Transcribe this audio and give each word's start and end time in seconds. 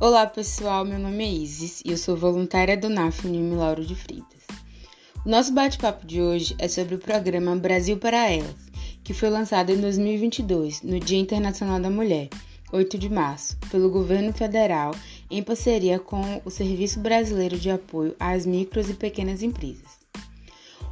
Olá 0.00 0.26
pessoal, 0.26 0.82
meu 0.82 0.98
nome 0.98 1.22
é 1.22 1.28
Isis 1.30 1.82
e 1.84 1.90
eu 1.90 1.98
sou 1.98 2.16
voluntária 2.16 2.74
do 2.74 2.88
NAF 2.88 3.26
Unime 3.26 3.54
Lauro 3.54 3.84
de 3.84 3.94
Freitas. 3.94 4.40
O 5.26 5.28
nosso 5.28 5.52
bate-papo 5.52 6.06
de 6.06 6.22
hoje 6.22 6.56
é 6.58 6.68
sobre 6.68 6.94
o 6.94 6.98
programa 6.98 7.54
Brasil 7.54 7.98
para 7.98 8.30
Elas, 8.30 8.56
que 9.04 9.12
foi 9.12 9.28
lançado 9.28 9.68
em 9.68 9.78
2022, 9.78 10.80
no 10.80 10.98
Dia 10.98 11.18
Internacional 11.18 11.78
da 11.78 11.90
Mulher, 11.90 12.30
8 12.72 12.96
de 12.96 13.10
março, 13.10 13.58
pelo 13.70 13.90
governo 13.90 14.32
federal 14.32 14.94
em 15.30 15.42
parceria 15.42 15.98
com 15.98 16.40
o 16.46 16.50
Serviço 16.50 16.98
Brasileiro 16.98 17.58
de 17.58 17.68
Apoio 17.68 18.16
às 18.18 18.46
Micros 18.46 18.88
e 18.88 18.94
Pequenas 18.94 19.42
Empresas. 19.42 20.00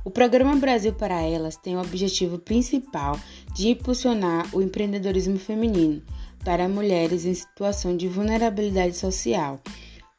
O 0.04 0.10
programa 0.10 0.54
Brasil 0.56 0.92
para 0.92 1.22
Elas 1.22 1.56
tem 1.56 1.78
o 1.78 1.80
objetivo 1.80 2.38
principal 2.38 3.18
de 3.54 3.70
impulsionar 3.70 4.54
o 4.54 4.60
empreendedorismo 4.60 5.38
feminino 5.38 6.02
para 6.44 6.68
mulheres 6.68 7.24
em 7.24 7.34
situação 7.34 7.96
de 7.96 8.08
vulnerabilidade 8.08 8.96
social, 8.96 9.60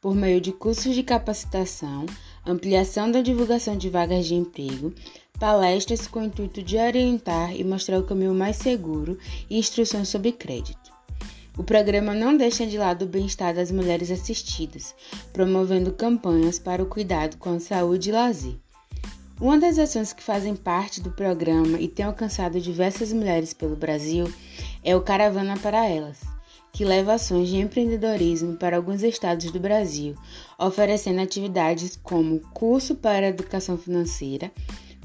por 0.01 0.15
meio 0.15 0.39
de 0.39 0.51
cursos 0.51 0.95
de 0.95 1.03
capacitação, 1.03 2.05
ampliação 2.45 3.11
da 3.11 3.21
divulgação 3.21 3.77
de 3.77 3.89
vagas 3.89 4.25
de 4.25 4.35
emprego, 4.35 4.93
palestras 5.39 6.07
com 6.07 6.19
o 6.19 6.23
intuito 6.23 6.61
de 6.61 6.77
orientar 6.77 7.55
e 7.55 7.63
mostrar 7.63 7.99
o 7.99 8.05
caminho 8.05 8.33
mais 8.33 8.57
seguro 8.57 9.17
e 9.49 9.57
instruções 9.57 10.09
sobre 10.09 10.31
crédito. 10.31 10.91
O 11.57 11.63
programa 11.63 12.13
não 12.13 12.37
deixa 12.37 12.65
de 12.65 12.77
lado 12.77 13.03
o 13.03 13.07
bem-estar 13.07 13.53
das 13.53 13.69
mulheres 13.69 14.09
assistidas, 14.09 14.95
promovendo 15.33 15.91
campanhas 15.91 16.57
para 16.57 16.81
o 16.81 16.85
cuidado 16.85 17.37
com 17.37 17.55
a 17.55 17.59
saúde 17.59 18.09
e 18.09 18.13
lazer. 18.13 18.55
Uma 19.41 19.57
das 19.57 19.77
ações 19.77 20.11
que 20.11 20.23
fazem 20.23 20.55
parte 20.55 21.01
do 21.01 21.11
programa 21.11 21.79
e 21.79 21.87
tem 21.87 22.05
alcançado 22.05 22.59
diversas 22.59 23.13
mulheres 23.13 23.53
pelo 23.53 23.75
Brasil 23.75 24.31
é 24.83 24.95
o 24.95 25.01
Caravana 25.01 25.57
para 25.57 25.87
Elas, 25.87 26.21
que 26.71 26.85
leva 26.85 27.13
ações 27.13 27.49
de 27.49 27.57
empreendedorismo 27.57 28.55
para 28.55 28.77
alguns 28.77 29.03
estados 29.03 29.51
do 29.51 29.59
Brasil, 29.59 30.15
oferecendo 30.57 31.21
atividades 31.21 31.99
como 32.01 32.39
curso 32.53 32.95
para 32.95 33.27
educação 33.27 33.77
financeira, 33.77 34.51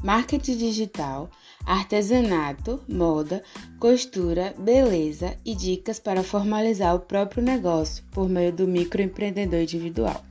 marketing 0.02 0.56
digital, 0.56 1.30
artesanato, 1.64 2.82
moda, 2.86 3.42
costura, 3.78 4.54
beleza 4.58 5.36
e 5.44 5.54
dicas 5.54 5.98
para 5.98 6.22
formalizar 6.22 6.94
o 6.94 7.00
próprio 7.00 7.42
negócio 7.42 8.04
por 8.10 8.28
meio 8.28 8.52
do 8.52 8.66
microempreendedor 8.66 9.60
individual. 9.60 10.22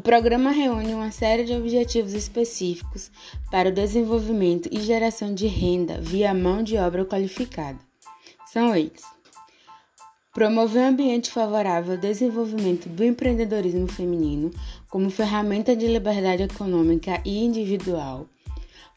O 0.00 0.02
programa 0.02 0.50
reúne 0.50 0.94
uma 0.94 1.10
série 1.10 1.44
de 1.44 1.52
objetivos 1.52 2.14
específicos 2.14 3.10
para 3.50 3.68
o 3.68 3.72
desenvolvimento 3.72 4.66
e 4.72 4.80
geração 4.80 5.34
de 5.34 5.46
renda 5.46 6.00
via 6.00 6.32
mão 6.32 6.62
de 6.62 6.78
obra 6.78 7.04
qualificada. 7.04 7.78
São 8.50 8.74
eles: 8.74 9.02
promover 10.32 10.80
um 10.80 10.88
ambiente 10.88 11.30
favorável 11.30 11.92
ao 11.92 12.00
desenvolvimento 12.00 12.88
do 12.88 13.04
empreendedorismo 13.04 13.86
feminino 13.88 14.50
como 14.88 15.10
ferramenta 15.10 15.76
de 15.76 15.86
liberdade 15.86 16.44
econômica 16.44 17.20
e 17.22 17.44
individual. 17.44 18.26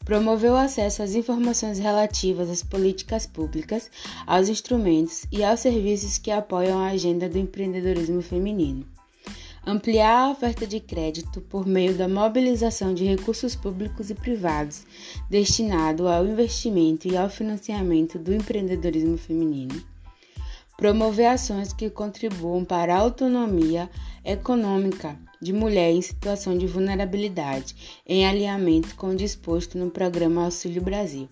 Promover 0.06 0.52
o 0.52 0.56
acesso 0.56 1.04
às 1.04 1.16
informações 1.16 1.80
relativas 1.80 2.50
às 2.50 2.64
políticas 2.64 3.26
públicas, 3.26 3.92
aos 4.26 4.48
instrumentos 4.48 5.26
e 5.34 5.44
aos 5.44 5.60
serviços 5.60 6.18
que 6.18 6.32
apoiam 6.32 6.80
a 6.80 6.92
agenda 6.92 7.28
do 7.28 7.38
empreendedorismo 7.38 8.22
feminino 8.22 8.93
ampliar 9.66 10.28
a 10.28 10.30
oferta 10.32 10.68
de 10.68 10.80
crédito 10.80 11.40
por 11.42 11.66
meio 11.66 11.96
da 11.96 12.08
mobilização 12.08 12.94
de 12.94 13.06
recursos 13.06 13.56
públicos 13.56 14.10
e 14.10 14.16
privados 14.16 14.86
destinado 15.30 16.08
ao 16.08 16.26
investimento 16.26 17.08
e 17.08 17.16
ao 17.16 17.30
financiamento 17.30 18.20
do 18.20 18.34
empreendedorismo 18.34 19.18
feminino, 19.18 19.82
promover 20.78 21.28
ações 21.28 21.72
que 21.72 21.90
contribuam 21.90 22.66
para 22.66 22.94
a 22.94 23.00
autonomia 23.00 23.90
econômica 24.26 25.18
de 25.42 25.54
mulheres 25.54 25.98
em 25.98 26.02
situação 26.02 26.58
de 26.58 26.68
vulnerabilidade, 26.68 28.02
em 28.06 28.26
alinhamento 28.26 28.96
com 28.96 29.08
o 29.08 29.16
disposto 29.16 29.78
no 29.78 29.90
programa 29.90 30.46
Auxílio 30.46 30.82
Brasil. 30.82 31.28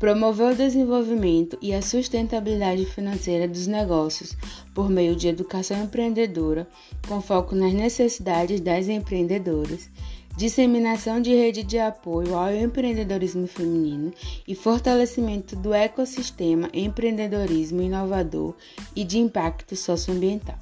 Promover 0.00 0.54
o 0.54 0.56
desenvolvimento 0.56 1.58
e 1.60 1.74
a 1.74 1.82
sustentabilidade 1.82 2.86
financeira 2.86 3.46
dos 3.46 3.66
negócios 3.66 4.34
por 4.74 4.88
meio 4.88 5.14
de 5.14 5.28
educação 5.28 5.84
empreendedora, 5.84 6.66
com 7.06 7.20
foco 7.20 7.54
nas 7.54 7.74
necessidades 7.74 8.62
das 8.62 8.88
empreendedoras, 8.88 9.90
disseminação 10.38 11.20
de 11.20 11.34
rede 11.34 11.62
de 11.62 11.78
apoio 11.78 12.34
ao 12.34 12.50
empreendedorismo 12.50 13.46
feminino 13.46 14.10
e 14.48 14.54
fortalecimento 14.54 15.54
do 15.54 15.74
ecossistema 15.74 16.70
empreendedorismo 16.72 17.82
inovador 17.82 18.54
e 18.96 19.04
de 19.04 19.18
impacto 19.18 19.76
socioambiental. 19.76 20.58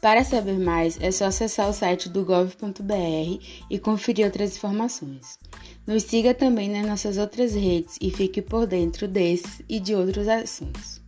Para 0.00 0.24
saber 0.24 0.58
mais, 0.58 1.00
é 1.00 1.12
só 1.12 1.26
acessar 1.26 1.68
o 1.68 1.72
site 1.72 2.08
do 2.08 2.24
gov.br 2.24 3.40
e 3.70 3.78
conferir 3.78 4.26
outras 4.26 4.56
informações. 4.56 5.38
Nos 5.84 6.04
siga 6.04 6.32
também 6.32 6.70
nas 6.70 6.86
nossas 6.86 7.18
outras 7.18 7.54
redes 7.54 7.98
e 8.00 8.10
fique 8.10 8.40
por 8.40 8.66
dentro 8.66 9.08
desses 9.08 9.60
e 9.68 9.80
de 9.80 9.94
outros 9.96 10.28
assuntos. 10.28 11.01